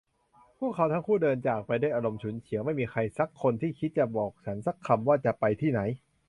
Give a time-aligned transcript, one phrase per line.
[0.59, 5.81] พวกเขาทั้งคู่เดินจากไปด้วยอารมณ์ฉุนเฉียว ไม่มีใครสักคนที่คิดจะบอกฉันสักคำว่าจะไปที่ไหน